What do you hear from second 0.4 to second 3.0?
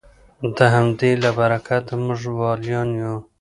د همدې له برکته موږ ولیان